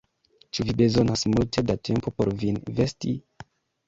[0.57, 3.13] Ĉu vi bezonas multe da tempo por vin vesti?